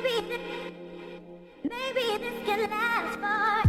Maybe 0.00 0.28
this, 0.28 0.40
maybe 1.64 2.18
this 2.22 2.46
can 2.46 2.70
last 2.70 3.18
for. 3.18 3.67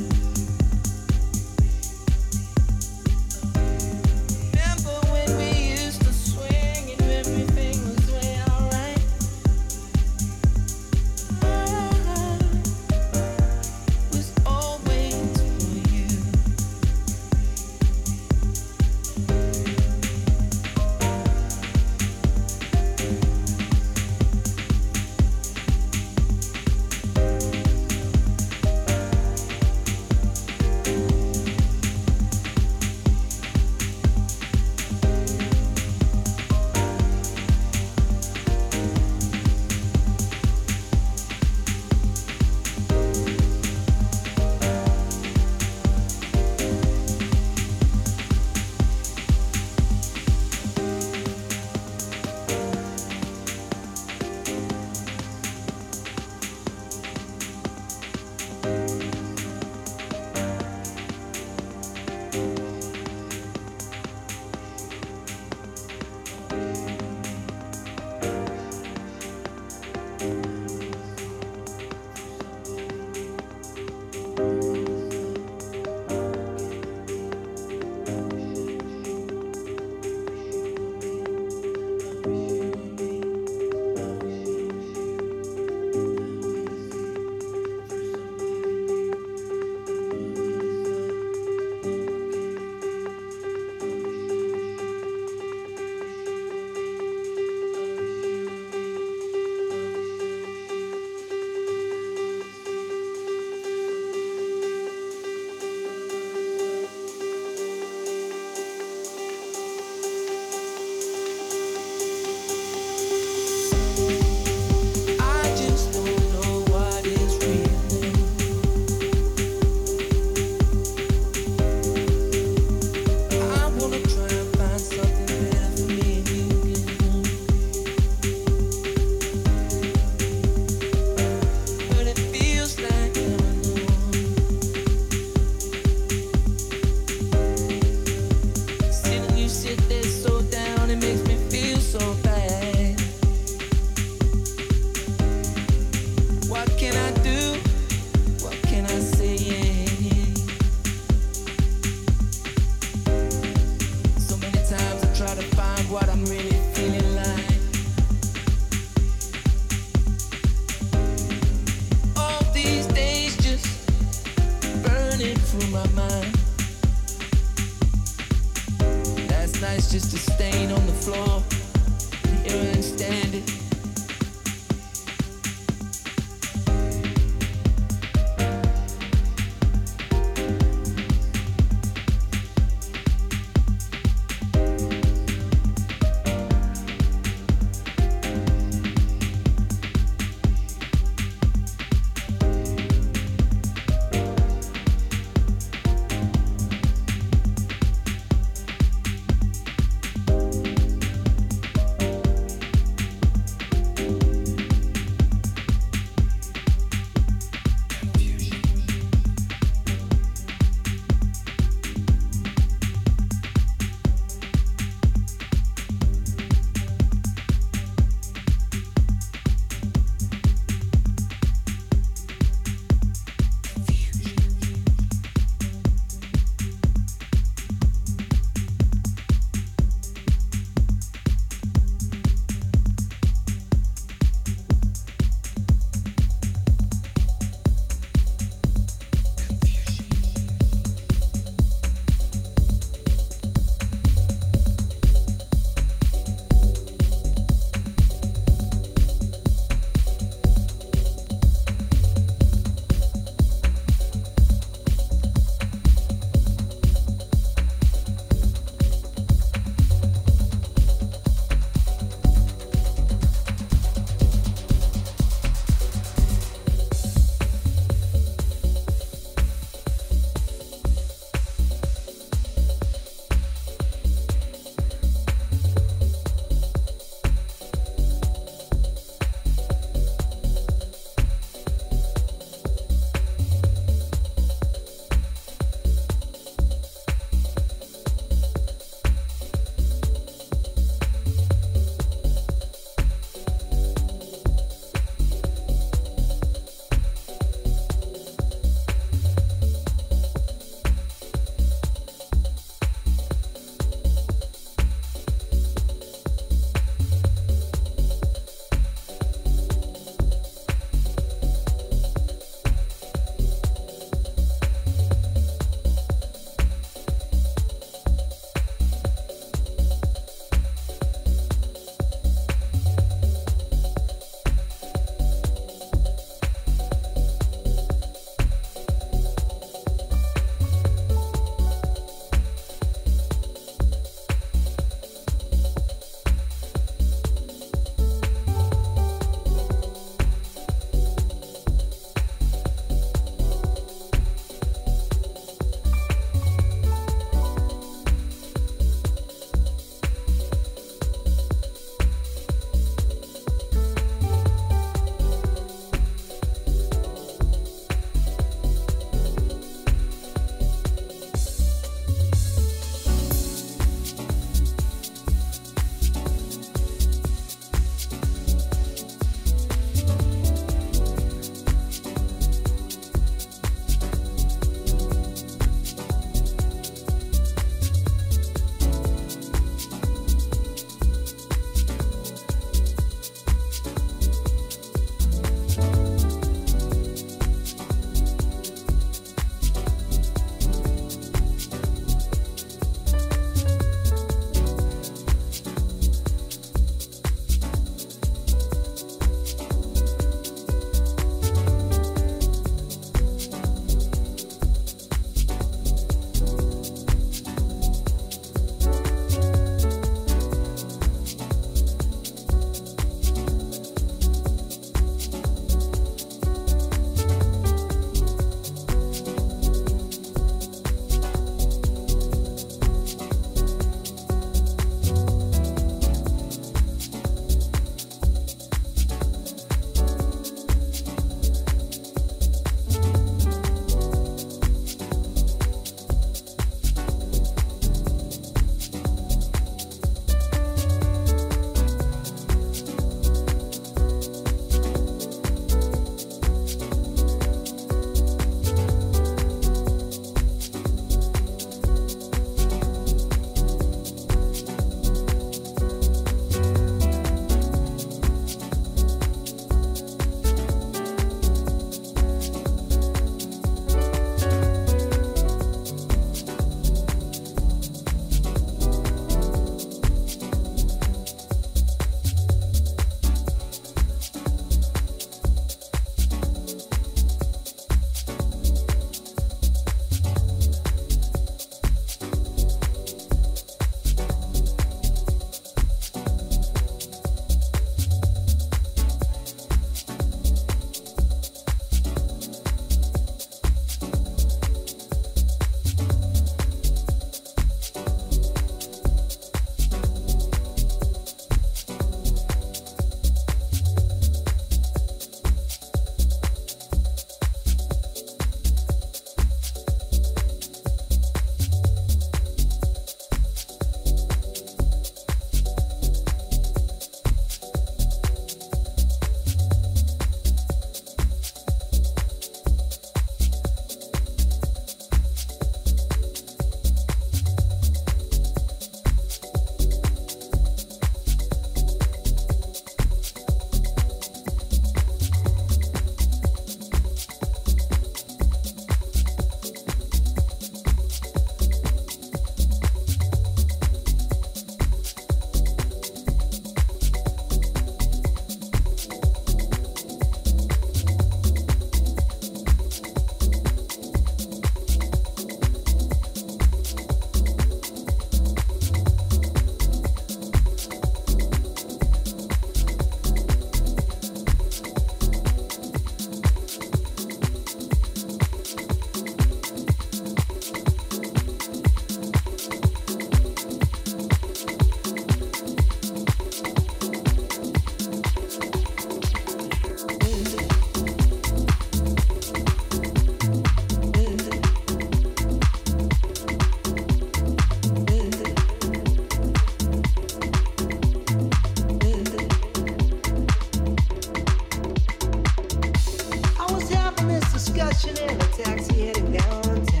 rushing 597.91 598.15
in 598.17 598.29
a 598.29 598.45
taxi 598.55 599.05
heading 599.05 599.31
downtown. 599.33 600.00